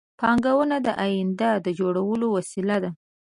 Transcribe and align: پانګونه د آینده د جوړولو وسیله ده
پانګونه 0.19 0.77
د 0.87 0.87
آینده 1.05 1.49
د 1.65 1.67
جوړولو 1.79 2.25
وسیله 2.37 2.77
ده 2.83 2.89